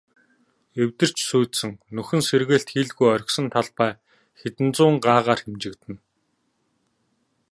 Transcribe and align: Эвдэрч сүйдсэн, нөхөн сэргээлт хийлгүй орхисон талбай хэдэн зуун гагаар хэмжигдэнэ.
Эвдэрч 0.81 1.17
сүйдсэн, 1.29 1.71
нөхөн 1.95 2.21
сэргээлт 2.29 2.69
хийлгүй 2.73 3.09
орхисон 3.15 3.47
талбай 3.55 3.91
хэдэн 4.39 4.69
зуун 4.77 4.95
гагаар 5.05 5.39
хэмжигдэнэ. 5.43 5.97